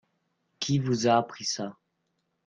Qui 0.59 0.79
vous 0.79 1.05
a 1.05 1.15
appris 1.15 1.45
ça? 1.45 1.77